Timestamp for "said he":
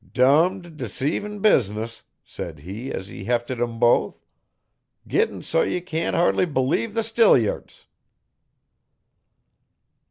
2.23-2.91